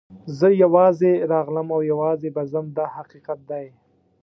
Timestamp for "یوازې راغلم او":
0.63-1.81